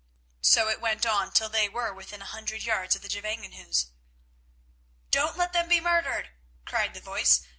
So 0.41 0.67
it 0.67 0.81
went 0.81 1.05
on 1.05 1.31
till 1.31 1.47
they 1.47 1.69
were 1.69 1.93
within 1.93 2.23
a 2.23 2.33
hundred 2.33 2.63
yards 2.63 2.95
of 2.95 3.03
the 3.03 3.07
Gevangenhuis. 3.07 3.85
"Don't 5.11 5.37
let 5.37 5.53
them 5.53 5.69
be 5.69 5.79
murdered," 5.79 6.31
cried 6.65 6.95
the 6.95 7.01
voice. 7.01 7.41